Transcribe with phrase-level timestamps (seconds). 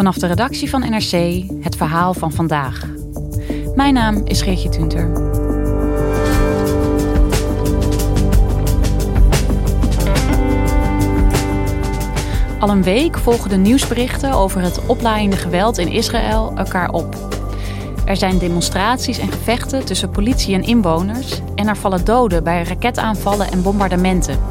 [0.00, 2.86] Vanaf de redactie van NRC het verhaal van vandaag.
[3.74, 5.12] Mijn naam is Geertje Tunter.
[12.60, 17.16] Al een week volgen de nieuwsberichten over het oplaaiende geweld in Israël elkaar op.
[18.04, 23.50] Er zijn demonstraties en gevechten tussen politie en inwoners en er vallen doden bij raketaanvallen
[23.50, 24.49] en bombardementen.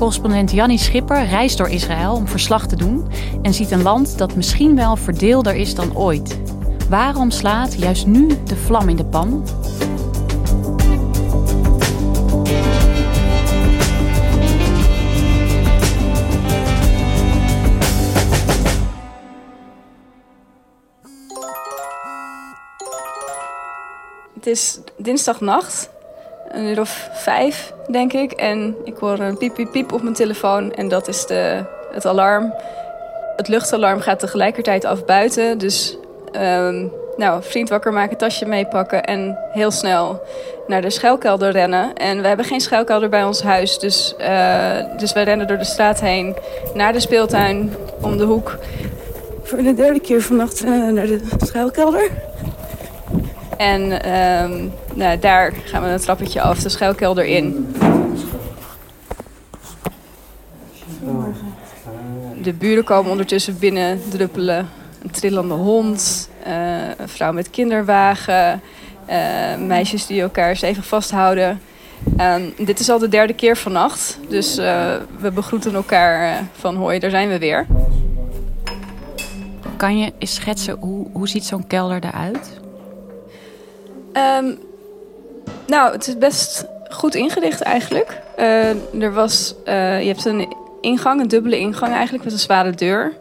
[0.00, 3.10] Correspondent Jannie Schipper reist door Israël om verslag te doen
[3.42, 6.38] en ziet een land dat misschien wel verdeelder is dan ooit.
[6.88, 9.44] Waarom slaat juist nu de vlam in de pan?
[24.34, 25.90] Het is dinsdagnacht,
[26.50, 28.32] een uur of vijf, denk ik.
[28.32, 30.72] En ik hoor een piep, piep, piep op mijn telefoon.
[30.72, 32.54] En dat is de, het alarm.
[33.36, 35.58] Het luchtalarm gaat tegelijkertijd af buiten.
[35.58, 35.96] Dus
[36.32, 40.22] ehm, nou, vriend wakker maken, tasje meepakken en heel snel
[40.66, 41.94] naar de schuilkelder rennen.
[41.94, 43.78] En we hebben geen schuilkelder bij ons huis.
[43.78, 46.36] Dus, uh, dus we rennen door de straat heen
[46.74, 48.58] naar de speeltuin om de hoek.
[49.42, 52.10] Voor de derde keer vannacht uh, naar de schuilkelder.
[53.56, 54.68] En ehm,
[55.00, 57.74] nou, daar gaan we een trappetje af, de schuilkelder in.
[62.42, 64.68] De buren komen ondertussen binnen druppelen.
[65.02, 68.60] Een trillende hond, uh, een vrouw met kinderwagen,
[69.08, 71.60] uh, meisjes die elkaar stevig vasthouden.
[72.20, 76.98] Um, dit is al de derde keer vannacht, dus uh, we begroeten elkaar van hoi,
[76.98, 77.66] daar zijn we weer.
[79.76, 82.60] Kan je eens schetsen hoe, hoe ziet zo'n kelder eruit?
[84.12, 84.58] Um,
[85.70, 88.20] nou, het is best goed ingericht eigenlijk.
[88.38, 92.70] Uh, er was, uh, je hebt een ingang, een dubbele ingang eigenlijk, met een zware
[92.70, 93.12] deur.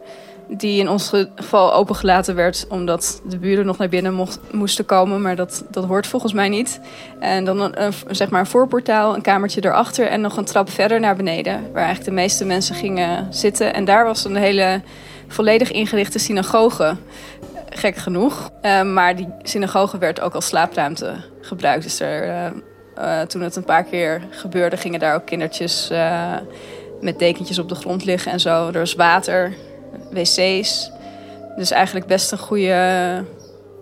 [0.47, 5.21] Die in ons geval opengelaten werd omdat de buren nog naar binnen mocht, moesten komen.
[5.21, 6.79] Maar dat, dat hoort volgens mij niet.
[7.19, 10.69] En dan een, een, zeg maar een voorportaal, een kamertje erachter en nog een trap
[10.69, 11.53] verder naar beneden.
[11.53, 13.73] Waar eigenlijk de meeste mensen gingen zitten.
[13.73, 14.81] En daar was een hele
[15.27, 16.95] volledig ingerichte synagoge
[17.69, 18.49] gek genoeg.
[18.61, 21.83] Uh, maar die synagoge werd ook als slaapruimte gebruikt.
[21.83, 22.45] Dus er, uh,
[22.97, 25.91] uh, toen het een paar keer gebeurde, gingen daar ook kindertjes
[27.01, 28.67] met dekentjes op de grond liggen en zo.
[28.67, 29.53] Er was water,
[30.11, 30.91] wc's.
[31.55, 33.23] Dus eigenlijk best een goede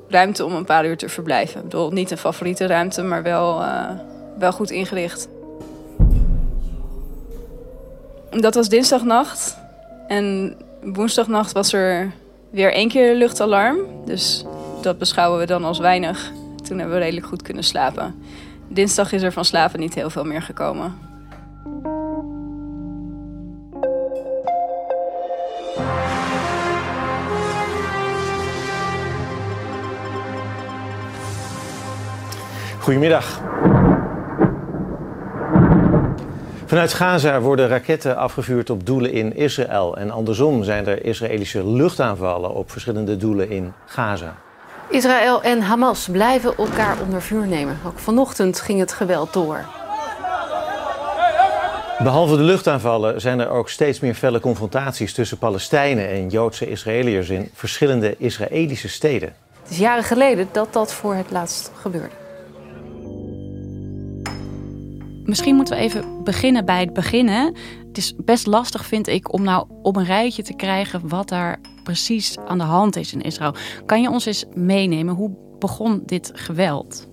[0.09, 1.57] ruimte om een paar uur te verblijven.
[1.57, 3.63] Ik bedoel, niet een favoriete ruimte, maar wel,
[4.37, 5.27] wel goed ingericht.
[8.29, 9.57] Dat was dinsdagnacht.
[10.07, 12.11] En woensdagnacht was er
[12.49, 13.77] weer één keer luchtalarm.
[14.05, 14.45] Dus
[14.81, 16.31] dat beschouwen we dan als weinig.
[16.67, 18.15] Toen hebben we redelijk goed kunnen slapen.
[18.67, 21.05] Dinsdag is er van slapen niet heel veel meer gekomen.
[32.79, 33.41] Goedemiddag.
[36.67, 39.97] Vanuit Gaza worden raketten afgevuurd op doelen in Israël.
[39.97, 44.35] En andersom zijn er Israëlische luchtaanvallen op verschillende doelen in Gaza.
[44.89, 47.79] Israël en Hamas blijven elkaar onder vuur nemen.
[47.85, 49.65] Ook vanochtend ging het geweld door.
[52.03, 57.29] Behalve de luchtaanvallen zijn er ook steeds meer felle confrontaties tussen Palestijnen en Joodse Israëliërs
[57.29, 59.33] in verschillende Israëlische steden.
[59.61, 62.26] Het is jaren geleden dat dat voor het laatst gebeurde.
[65.27, 67.55] Misschien moeten we even beginnen bij het beginnen.
[67.87, 71.59] Het is best lastig, vind ik, om nou op een rijtje te krijgen wat daar
[71.83, 73.53] precies aan de hand is in Israël.
[73.85, 75.15] Kan je ons eens meenemen?
[75.15, 77.07] Hoe begon dit geweld?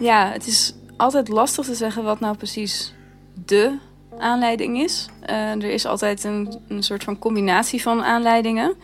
[0.00, 2.94] Ja, het is altijd lastig te zeggen wat nou precies
[3.44, 3.78] de
[4.18, 5.08] aanleiding is.
[5.30, 8.74] Uh, er is altijd een, een soort van combinatie van aanleidingen.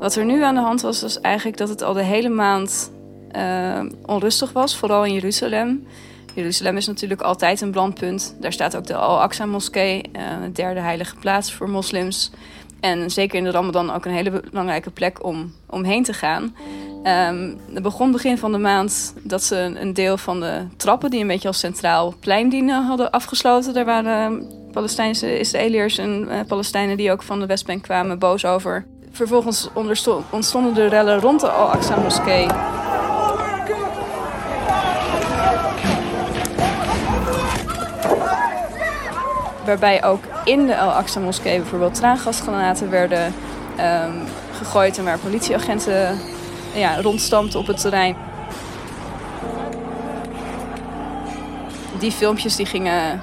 [0.00, 2.92] Wat er nu aan de hand was, was eigenlijk dat het al de hele maand
[3.36, 5.86] uh, onrustig was, vooral in Jeruzalem.
[6.34, 8.36] Jeruzalem is natuurlijk altijd een brandpunt.
[8.40, 12.30] Daar staat ook de Al-Aqsa-moskee, uh, de derde heilige plaats voor moslims.
[12.80, 16.54] En zeker in de Ramadan ook een hele belangrijke plek om omheen te gaan.
[17.04, 21.20] Um, het begon begin van de maand dat ze een deel van de trappen, die
[21.20, 23.74] een beetje als centraal plein dienen, hadden afgesloten.
[23.74, 28.86] Daar waren Palestijnse Israëliërs en uh, Palestijnen die ook van de Westbank kwamen boos over.
[29.10, 29.68] Vervolgens
[30.30, 32.46] ontstonden de rellen rond de Al-Aqsa-moskee.
[39.64, 43.34] Waarbij ook in de Al-Aqsa-moskee bijvoorbeeld traangasgranaten werden
[43.80, 44.22] um,
[44.52, 46.18] gegooid en waar politieagenten
[46.74, 48.16] ja, rondstampten op het terrein.
[51.98, 53.20] Die filmpjes die gingen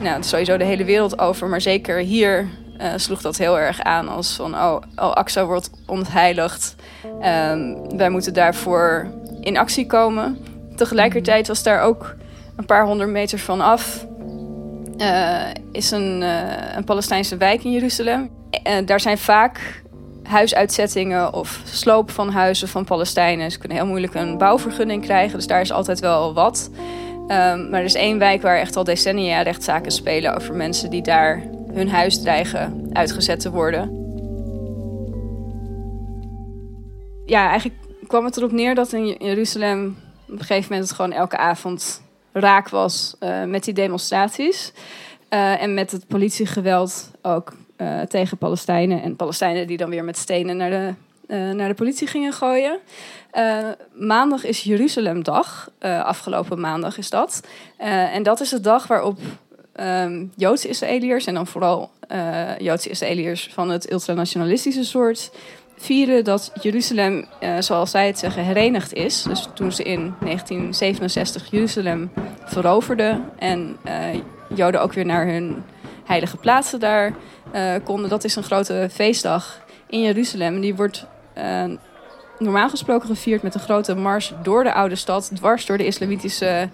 [0.00, 2.48] nou, sowieso de hele wereld over, maar zeker hier
[2.80, 6.74] uh, sloeg dat heel erg aan als van, oh, Al-Aqsa wordt ontheiligd.
[7.04, 9.06] Um, wij moeten daarvoor
[9.40, 10.38] in actie komen.
[10.76, 12.14] Tegelijkertijd was daar ook
[12.56, 14.06] een paar honderd meter van af...
[14.98, 15.40] Uh,
[15.72, 18.30] is een, uh, een Palestijnse wijk in Jeruzalem.
[18.84, 19.82] daar zijn vaak
[20.22, 23.50] huisuitzettingen of sloop van huizen van Palestijnen.
[23.50, 26.70] Ze kunnen heel moeilijk een bouwvergunning krijgen, dus daar is altijd wel wat.
[26.74, 31.02] Um, maar er is één wijk waar echt al decennia rechtszaken spelen over mensen die
[31.02, 31.42] daar
[31.72, 34.06] hun huis dreigen uitgezet te worden.
[37.26, 39.96] Ja, eigenlijk kwam het erop neer dat in Jeruzalem
[40.28, 42.02] op een gegeven moment het gewoon elke avond
[42.38, 44.72] raak was uh, met die demonstraties.
[45.30, 49.02] Uh, en met het politiegeweld ook uh, tegen Palestijnen.
[49.02, 50.94] En Palestijnen die dan weer met stenen naar de,
[51.52, 52.78] naar de politie gingen gooien.
[53.92, 55.70] Maandag is Jeruzalemdag.
[55.80, 57.40] afgelopen maandag is dat.
[58.12, 59.18] en dat is de dag waarop
[59.80, 61.26] um, Joodse Israëliërs...
[61.26, 61.90] en dan vooral
[62.58, 65.30] Joodse Israëliërs van het ultranationalistische soort...
[65.78, 67.26] vieren dat Jeruzalem,
[67.58, 69.22] zoals zij het zeggen, herenigd is.
[69.22, 72.10] Dus toen ze in 1967 Jeruzalem
[72.44, 73.24] veroverden...
[73.38, 73.76] en
[74.54, 75.62] Joden ook weer naar hun
[76.04, 77.14] heilige plaatsen daar
[77.54, 78.10] uh, konden.
[78.10, 80.60] Dat is een grote feestdag in Jeruzalem.
[80.60, 81.06] Die wordt
[82.38, 86.68] normaal gesproken gevierd met een grote mars door de oude stad, dwars door de islamitische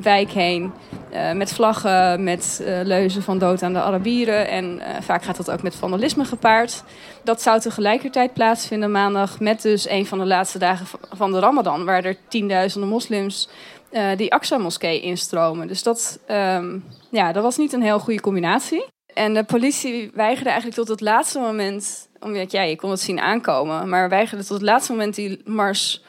[0.00, 0.72] wijk heen.
[1.12, 4.48] Uh, met vlaggen, met leuzen van dood aan de Arabieren.
[4.48, 6.82] En vaak gaat dat ook met vandalisme gepaard.
[7.24, 11.84] Dat zou tegelijkertijd plaatsvinden maandag met dus een van de laatste dagen van de Ramadan,
[11.84, 13.48] waar er tienduizenden moslims
[13.90, 15.66] uh, die Aqsa-moskee instromen.
[15.66, 18.86] Dus dat, um, ja, dat was niet een heel goede combinatie.
[19.14, 23.20] En de politie weigerde eigenlijk tot het laatste moment, omdat ja, je kon het zien
[23.20, 26.02] aankomen, maar weigerde tot het laatste moment die mars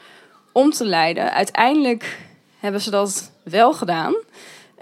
[0.52, 1.32] om te leiden.
[1.32, 2.18] Uiteindelijk
[2.58, 4.14] hebben ze dat wel gedaan,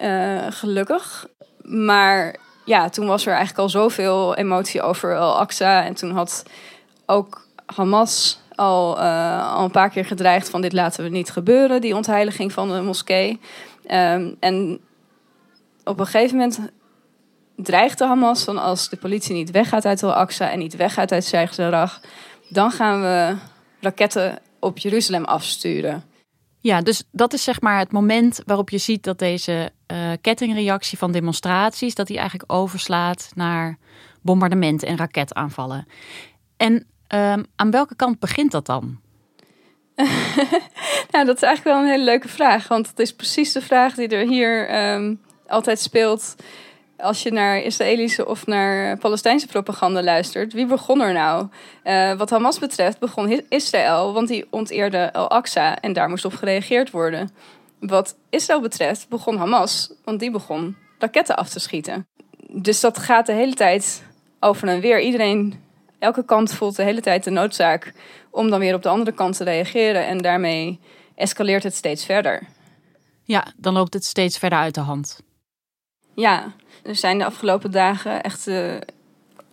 [0.02, 1.26] uh, gelukkig.
[1.62, 5.84] Maar ja, toen was er eigenlijk al zoveel emotie over Al-Aqsa.
[5.84, 6.42] En toen had
[7.06, 11.80] ook Hamas al, uh, al een paar keer gedreigd van dit laten we niet gebeuren,
[11.80, 13.40] die ontheiliging van de moskee.
[13.90, 14.80] Um, en
[15.84, 16.58] op een gegeven moment
[17.56, 21.24] dreigt de Hamas van als de politie niet weggaat uit Al-Aqsa en niet weggaat uit
[21.24, 21.56] Sheikh
[22.48, 23.36] dan gaan we
[23.80, 26.04] raketten op Jeruzalem afsturen.
[26.66, 30.98] Ja, dus dat is zeg maar het moment waarop je ziet dat deze uh, kettingreactie
[30.98, 33.78] van demonstraties, dat die eigenlijk overslaat naar
[34.22, 35.86] bombardementen en raketaanvallen.
[36.56, 36.72] En
[37.14, 39.00] um, aan welke kant begint dat dan?
[41.12, 42.68] nou, dat is eigenlijk wel een hele leuke vraag.
[42.68, 46.34] Want het is precies de vraag die er hier um, altijd speelt
[46.98, 51.48] als je naar Israëlische of naar Palestijnse propaganda luistert, wie begon er nou?
[51.84, 56.90] Uh, wat Hamas betreft begon Israël, want die onteerde Al-Aqsa en daar moest op gereageerd
[56.90, 57.30] worden.
[57.80, 62.06] Wat Israël betreft begon Hamas, want die begon raketten af te schieten.
[62.50, 64.02] Dus dat gaat de hele tijd
[64.40, 65.00] over en weer.
[65.00, 65.62] Iedereen,
[65.98, 67.92] elke kant voelt de hele tijd de noodzaak
[68.30, 70.80] om dan weer op de andere kant te reageren en daarmee
[71.14, 72.42] escaleert het steeds verder.
[73.24, 75.20] Ja, dan loopt het steeds verder uit de hand.
[76.16, 76.52] Ja,
[76.82, 78.76] er zijn de afgelopen dagen echt uh,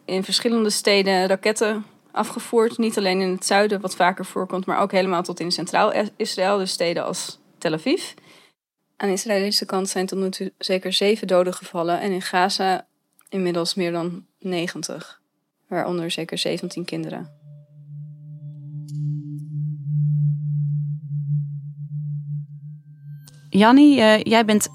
[0.06, 2.77] in verschillende steden raketten afgevoerd.
[2.77, 6.57] Niet alleen in het zuiden, wat vaker voorkomt, maar ook helemaal tot in centraal Israël,
[6.57, 8.13] dus steden als Tel Aviv.
[8.98, 12.88] Aan de Israëlische kant zijn tot nu toe zeker zeven doden gevallen en in Gaza
[13.30, 15.22] inmiddels meer dan 90,
[15.67, 17.32] waaronder zeker 17 kinderen.
[23.50, 24.70] Jannie, uh, jij bent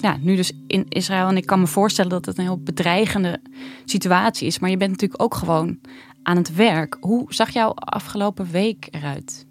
[0.00, 1.28] ja, nu dus in Israël.
[1.28, 3.40] En ik kan me voorstellen dat het een heel bedreigende
[3.84, 4.58] situatie is.
[4.58, 5.78] Maar je bent natuurlijk ook gewoon
[6.22, 6.96] aan het werk.
[7.00, 9.46] Hoe zag jouw afgelopen week eruit?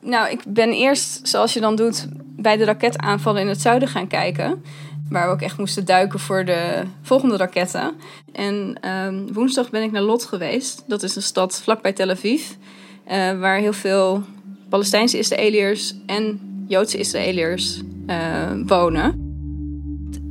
[0.00, 4.06] Nou, ik ben eerst, zoals je dan doet, bij de raketaanvallen in het zuiden gaan
[4.06, 4.62] kijken.
[5.08, 7.92] Waar we ook echt moesten duiken voor de volgende raketten.
[8.32, 10.84] En uh, woensdag ben ik naar Lot geweest.
[10.86, 12.50] Dat is een stad vlakbij Tel Aviv.
[12.50, 14.22] Uh, waar heel veel
[14.68, 19.23] Palestijnse Israëliërs en Joodse Israëliërs uh, wonen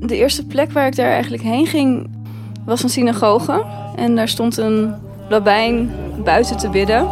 [0.07, 2.10] de eerste plek waar ik daar eigenlijk heen ging
[2.65, 3.65] was een synagoge.
[3.95, 4.95] En daar stond een
[5.29, 7.05] rabbijn buiten te bidden.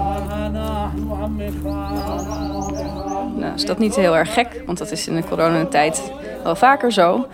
[3.35, 6.11] Nou, is dat niet heel erg gek, want dat is in de coronatijd
[6.43, 7.27] wel vaker zo.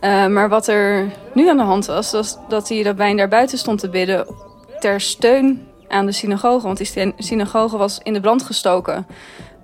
[0.00, 3.58] Uh, maar wat er nu aan de hand was, was dat die rabbijn daar buiten
[3.58, 4.26] stond te bidden
[4.78, 6.66] ter steun aan de synagoge.
[6.66, 9.06] Want die synagoge was in de brand gestoken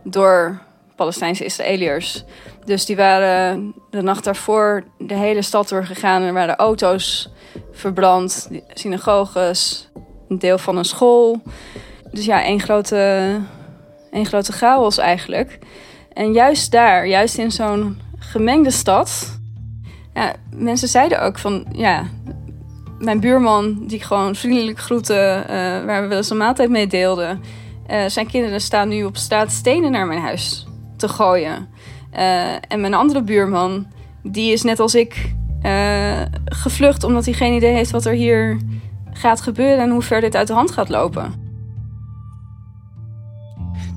[0.02, 0.58] door
[0.96, 2.24] Palestijnse Israëliërs.
[2.64, 6.22] Dus die waren de nacht daarvoor de hele stad doorgegaan.
[6.22, 7.30] Er waren auto's
[7.72, 9.88] verbrand, synagoges,
[10.28, 11.42] een deel van een school.
[12.10, 13.40] Dus ja, één grote,
[14.10, 15.58] één grote chaos eigenlijk.
[16.12, 19.34] En juist daar, juist in zo'n gemengde stad...
[20.14, 22.04] Ja, mensen zeiden ook van, ja,
[22.98, 25.48] mijn buurman, die ik gewoon vriendelijk groette, uh,
[25.84, 27.42] waar we wel eens een maaltijd mee deelden.
[27.90, 30.66] Uh, zijn kinderen staan nu op straat stenen naar mijn huis
[31.06, 31.68] te gooien.
[32.14, 33.86] Uh, en mijn andere buurman,
[34.22, 35.34] die is net als ik
[36.44, 38.58] gevlucht omdat hij geen idee heeft wat er hier
[39.12, 41.34] gaat gebeuren en hoe ver dit uit de hand gaat lopen.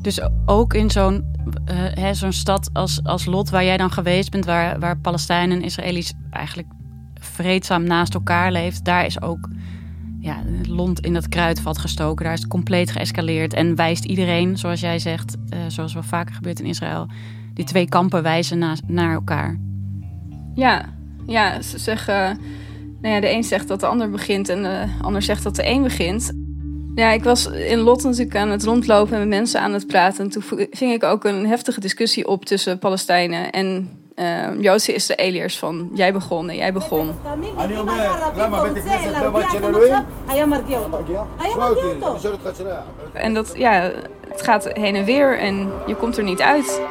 [0.01, 1.35] Dus ook in zo'n
[1.97, 5.63] uh, zo'n stad als, als Lot, waar jij dan geweest bent, waar, waar Palestijnen en
[5.63, 6.67] Israëli's eigenlijk
[7.13, 9.49] vreedzaam naast elkaar leeft, daar is ook
[10.19, 12.25] ja, lont in het kruidvat gestoken.
[12.25, 16.35] Daar is het compleet geëscaleerd en wijst iedereen, zoals jij zegt, uh, zoals wel vaker
[16.35, 17.07] gebeurt in Israël,
[17.53, 19.59] die twee kampen wijzen na, naar elkaar.
[20.53, 20.85] Ja,
[21.25, 22.39] ja, ze zeggen.
[23.01, 25.67] Nou ja, de een zegt dat de ander begint en de ander zegt dat de
[25.67, 26.31] een begint.
[26.95, 30.23] Ja, ik was in Lot natuurlijk aan het rondlopen en met mensen aan het praten.
[30.23, 35.57] En toen ving ik ook een heftige discussie op tussen Palestijnen en uh, Joodse Israëliërs.
[35.59, 37.11] Van jij begon en jij begon.
[43.13, 43.91] En dat, ja,
[44.27, 46.81] het gaat heen en weer en je komt er niet uit.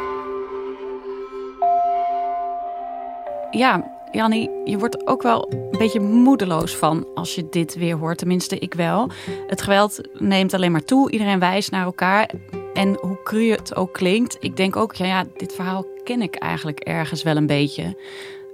[3.50, 8.18] Ja, Jannie, je wordt ook wel een beetje moedeloos van als je dit weer hoort.
[8.18, 9.11] Tenminste, ik wel.
[9.47, 11.11] Het geweld neemt alleen maar toe.
[11.11, 12.30] Iedereen wijst naar elkaar.
[12.75, 16.34] En hoe cru het ook klinkt, ik denk ook, ja, ja dit verhaal ken ik
[16.34, 17.96] eigenlijk ergens wel een beetje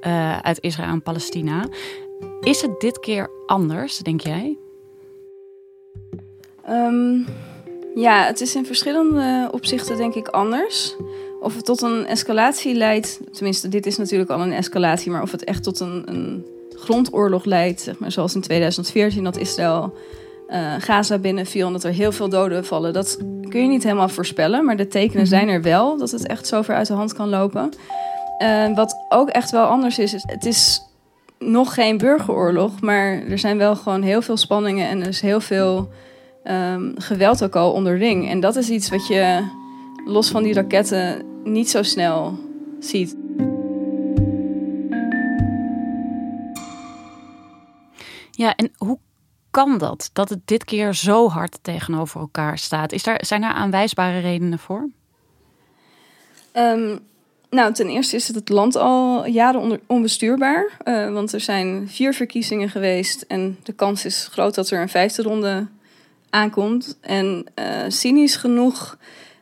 [0.06, 1.68] uh, uit Israël en Palestina.
[2.40, 4.58] Is het dit keer anders, denk jij?
[6.68, 7.26] Um,
[7.94, 10.96] ja, het is in verschillende opzichten denk ik anders.
[11.40, 15.30] Of het tot een escalatie leidt, tenminste, dit is natuurlijk al een escalatie, maar of
[15.30, 16.46] het echt tot een, een
[16.76, 19.94] grondoorlog leidt, zeg maar, zoals in 2014 dat Israël
[20.48, 24.08] uh, Gaza binnenviel en dat er heel veel doden vallen, dat kun je niet helemaal
[24.08, 25.30] voorspellen, maar de tekenen mhm.
[25.30, 27.70] zijn er wel dat het echt zo ver uit de hand kan lopen.
[28.42, 30.82] Uh, wat ook echt wel anders is, is, het is
[31.38, 35.40] nog geen burgeroorlog, maar er zijn wel gewoon heel veel spanningen en er is heel
[35.40, 35.88] veel
[36.44, 38.28] um, geweld ook al onderling.
[38.28, 39.48] En dat is iets wat je
[40.04, 42.38] los van die raketten niet zo snel
[42.78, 43.16] ziet.
[48.30, 48.98] Ja, en hoe
[49.54, 50.10] kan dat?
[50.12, 52.92] Dat het dit keer zo hard tegenover elkaar staat?
[52.92, 54.88] Is daar, zijn er aanwijsbare redenen voor?
[56.56, 56.98] Um,
[57.50, 60.70] nou, ten eerste is het land al jaren onbestuurbaar.
[60.84, 63.22] Uh, want er zijn vier verkiezingen geweest.
[63.22, 65.66] En de kans is groot dat er een vijfde ronde
[66.30, 66.98] aankomt.
[67.00, 68.98] En uh, cynisch genoeg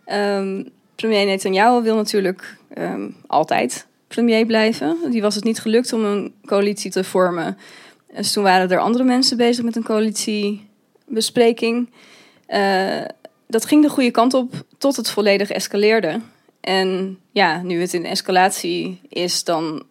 [0.06, 5.10] um, Premier Netanyahu wil natuurlijk um, altijd premier blijven.
[5.10, 7.58] Die was het niet gelukt om een coalitie te vormen.
[8.14, 11.90] Dus toen waren er andere mensen bezig met een coalitiebespreking.
[12.48, 13.04] Uh,
[13.46, 16.20] dat ging de goede kant op tot het volledig escaleerde.
[16.60, 19.82] En ja, nu het in escalatie is, dan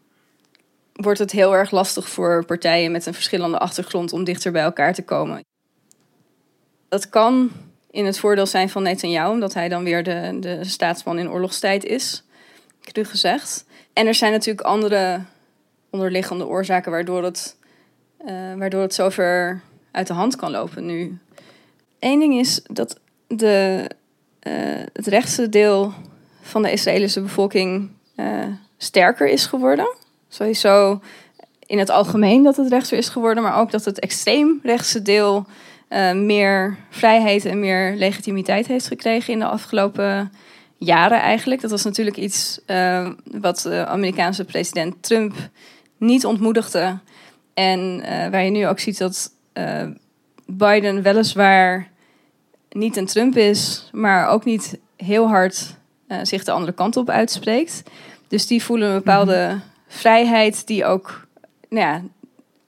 [0.93, 4.93] wordt het heel erg lastig voor partijen met een verschillende achtergrond om dichter bij elkaar
[4.93, 5.43] te komen.
[6.89, 7.51] Dat kan
[7.91, 11.83] in het voordeel zijn van Netanyahu, omdat hij dan weer de, de staatsman in oorlogstijd
[11.83, 12.23] is,
[12.81, 13.65] cru gezegd.
[13.93, 15.21] En er zijn natuurlijk andere
[15.89, 17.57] onderliggende oorzaken waardoor het,
[18.57, 19.61] waardoor het zover
[19.91, 21.17] uit de hand kan lopen nu.
[21.99, 23.89] Eén ding is dat de,
[24.47, 24.53] uh,
[24.93, 25.93] het rechtse deel
[26.41, 28.45] van de Israëlische bevolking uh,
[28.77, 29.95] sterker is geworden.
[30.29, 31.01] Sowieso
[31.65, 35.45] in het algemeen dat het rechtser is geworden, maar ook dat het extreem rechtse deel
[36.13, 40.31] meer vrijheid en meer legitimiteit heeft gekregen in de afgelopen
[40.77, 41.61] jaren eigenlijk.
[41.61, 42.59] Dat was natuurlijk iets
[43.23, 45.33] wat de Amerikaanse president Trump
[45.97, 46.99] niet ontmoedigde.
[47.53, 49.31] En uh, waar je nu ook ziet dat
[50.45, 51.89] Biden weliswaar
[52.69, 55.75] niet een Trump is, maar ook niet heel hard
[56.23, 57.83] zich de andere kant op uitspreekt.
[58.27, 59.59] Dus die voelen een bepaalde mhm.
[59.87, 61.27] vrijheid die ook,
[61.69, 62.01] nou ja,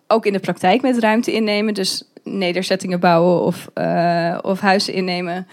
[0.08, 1.74] ook in de praktijk met ruimte innemen.
[1.74, 3.68] Dus nederzettingen bouwen of,
[4.42, 5.48] of huizen innemen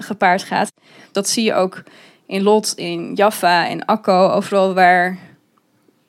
[0.00, 0.72] gepaard gaat.
[1.12, 1.82] Dat zie je ook
[2.26, 5.18] in Lot, in Jaffa, in Akko, overal waar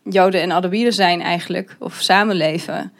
[0.09, 2.93] Joden en Arabieren zijn eigenlijk, of samenleven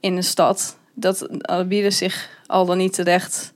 [0.00, 0.76] in een stad.
[0.94, 3.52] Dat Arabieren zich al dan niet terecht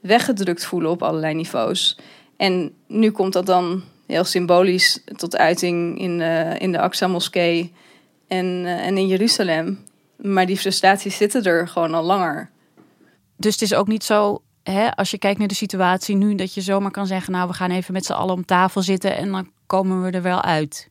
[0.00, 1.98] weggedrukt voelen op allerlei niveaus.
[2.36, 7.72] En nu komt dat dan heel symbolisch tot uiting in, uh, in de Aqsa-moskee
[8.28, 9.84] en, uh, en in Jeruzalem.
[10.16, 12.50] Maar die frustraties zitten er gewoon al langer.
[13.36, 16.54] Dus het is ook niet zo, hè, als je kijkt naar de situatie nu, dat
[16.54, 19.30] je zomaar kan zeggen: Nou, we gaan even met z'n allen om tafel zitten en
[19.30, 20.88] dan komen we er wel uit.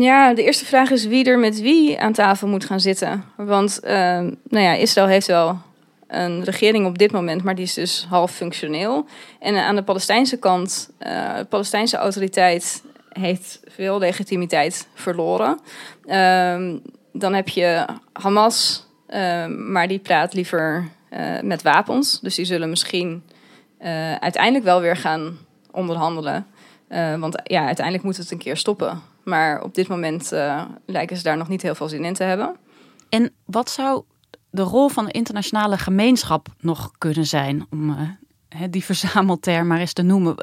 [0.00, 3.24] Ja, de eerste vraag is wie er met wie aan tafel moet gaan zitten.
[3.36, 5.58] Want uh, nou ja, Israël heeft wel
[6.06, 9.06] een regering op dit moment, maar die is dus half functioneel.
[9.38, 15.60] En aan de Palestijnse kant, uh, de Palestijnse autoriteit heeft veel legitimiteit verloren.
[16.06, 16.74] Uh,
[17.12, 18.86] dan heb je Hamas,
[19.48, 20.88] maar die praat liever
[21.42, 22.20] met wapens.
[22.20, 23.22] Dus die zullen misschien
[24.20, 25.38] uiteindelijk wel weer gaan
[25.70, 26.46] onderhandelen.
[27.18, 29.11] want ja, uiteindelijk moet het een keer stoppen.
[29.24, 30.30] Maar op dit moment
[30.86, 32.56] lijken ze daar nog niet heel veel zin in te hebben.
[33.08, 34.02] En wat zou
[34.50, 37.66] de rol van de internationale gemeenschap nog kunnen zijn?
[37.70, 37.96] Om
[38.70, 40.36] die verzamelterm maar eens te noemen.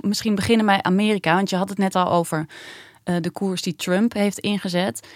[0.00, 2.46] Misschien beginnen bij Amerika, want je had het net al over
[3.04, 5.08] uh, de koers die Trump heeft ingezet.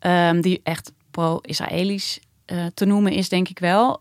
[0.00, 2.20] Um, die echt pro-Israëlisch
[2.74, 4.00] te noemen is, denk ik wel.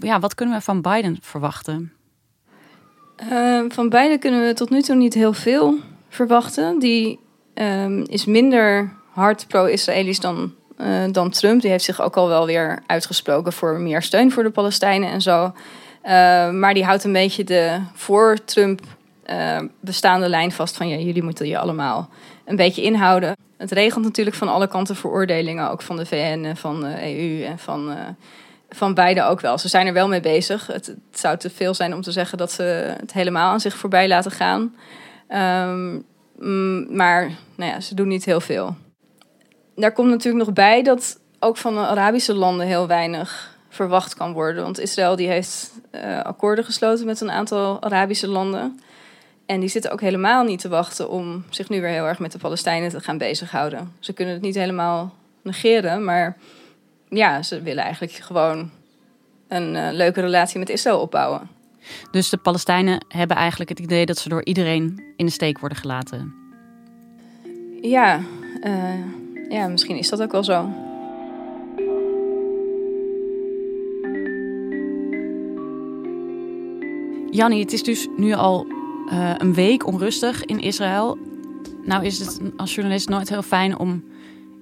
[0.00, 1.92] Ja, wat kunnen we van Biden verwachten?
[3.68, 6.78] Van Biden kunnen we tot nu toe niet heel veel verwachten.
[6.78, 7.18] Die
[7.60, 11.60] um, is minder hard pro-Israëlisch dan, uh, dan Trump.
[11.60, 15.20] Die heeft zich ook al wel weer uitgesproken voor meer steun voor de Palestijnen en
[15.20, 15.44] zo.
[15.44, 18.80] Uh, maar die houdt een beetje de voor Trump
[19.30, 22.08] uh, bestaande lijn vast van ja, jullie moeten je allemaal
[22.44, 23.36] een beetje inhouden.
[23.56, 27.44] Het regent natuurlijk van alle kanten veroordelingen, ook van de VN en van de EU
[27.44, 27.96] en van, uh,
[28.70, 29.58] van beide ook wel.
[29.58, 30.66] Ze zijn er wel mee bezig.
[30.66, 34.08] Het, zou te veel zijn om te zeggen dat ze het helemaal aan zich voorbij
[34.08, 34.74] laten gaan.
[35.68, 36.04] Um,
[36.96, 38.76] maar nou ja, ze doen niet heel veel.
[39.74, 44.32] Daar komt natuurlijk nog bij dat ook van de Arabische landen heel weinig verwacht kan
[44.32, 44.62] worden.
[44.62, 48.80] Want Israël die heeft uh, akkoorden gesloten met een aantal Arabische landen.
[49.46, 52.32] En die zitten ook helemaal niet te wachten om zich nu weer heel erg met
[52.32, 53.92] de Palestijnen te gaan bezighouden.
[53.98, 56.36] Ze kunnen het niet helemaal negeren, maar
[57.08, 58.70] ja, ze willen eigenlijk gewoon
[59.48, 61.48] een uh, leuke relatie met Israël opbouwen.
[62.10, 65.78] Dus de Palestijnen hebben eigenlijk het idee dat ze door iedereen in de steek worden
[65.78, 66.47] gelaten.
[67.80, 68.20] Ja,
[68.64, 68.94] uh,
[69.48, 70.68] ja misschien is dat ook wel zo.
[77.30, 78.66] Jannie, het is dus nu al
[79.12, 81.18] uh, een week onrustig in Israël.
[81.84, 84.04] Nou is het als journalist nooit heel fijn om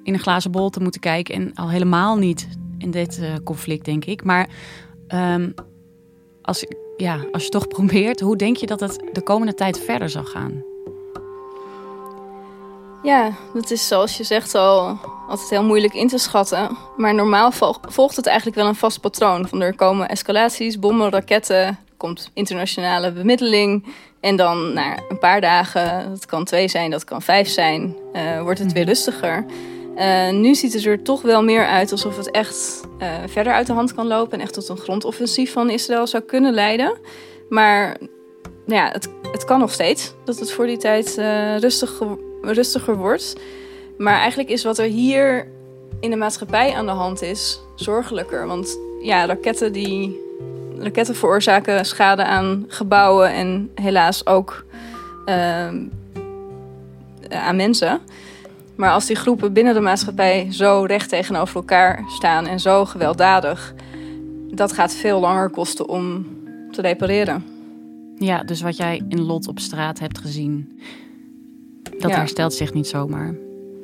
[0.02, 1.34] in een glazen bol te moeten kijken.
[1.34, 4.24] En al helemaal niet in dit uh, conflict, denk ik.
[4.24, 4.48] Maar
[5.08, 5.54] um,
[6.42, 10.10] als, ja, als je toch probeert, hoe denk je dat het de komende tijd verder
[10.10, 10.75] zal gaan?
[13.06, 16.76] Ja, dat is zoals je zegt al altijd heel moeilijk in te schatten.
[16.96, 17.52] Maar normaal
[17.88, 19.48] volgt het eigenlijk wel een vast patroon.
[19.48, 23.86] Van er komen escalaties, bommen, raketten, komt internationale bemiddeling.
[24.20, 28.42] En dan na een paar dagen, dat kan twee zijn, dat kan vijf zijn, uh,
[28.42, 28.90] wordt het weer mhm.
[28.90, 29.44] rustiger.
[29.96, 33.66] Uh, nu ziet het er toch wel meer uit alsof het echt uh, verder uit
[33.66, 36.98] de hand kan lopen en echt tot een grondoffensief van Israël zou kunnen leiden.
[37.48, 37.96] Maar
[38.66, 41.14] nou ja, het, het kan nog steeds dat het voor die tijd
[41.60, 42.02] rustig,
[42.52, 43.36] rustiger wordt.
[43.98, 45.48] Maar eigenlijk is wat er hier
[46.00, 48.46] in de maatschappij aan de hand is zorgelijker.
[48.46, 50.20] Want ja, raketten die
[50.78, 54.64] raketten veroorzaken schade aan gebouwen en helaas ook
[55.26, 55.66] uh,
[57.28, 58.00] aan mensen.
[58.74, 63.74] Maar als die groepen binnen de maatschappij zo recht tegenover elkaar staan en zo gewelddadig,
[64.50, 66.26] dat gaat veel langer kosten om
[66.70, 67.44] te repareren.
[68.18, 70.80] Ja, dus wat jij in Lot op straat hebt gezien,
[71.98, 73.34] dat herstelt zich niet zomaar.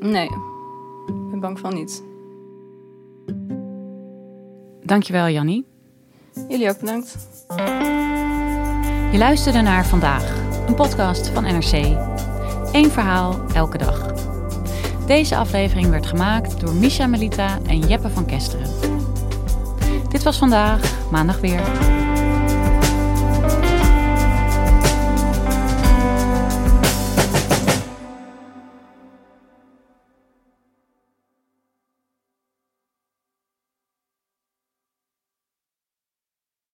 [0.01, 0.25] Nee,
[1.07, 2.03] ik ben bang van niet.
[4.83, 5.67] Dankjewel, Jannie.
[6.49, 7.17] Jullie ook bedankt.
[9.13, 11.73] Je luisterde naar Vandaag, een podcast van NRC.
[12.73, 14.13] Eén verhaal, elke dag.
[15.07, 18.71] Deze aflevering werd gemaakt door Misha Melita en Jeppe van Kesteren.
[20.09, 21.61] Dit was vandaag, maandag weer.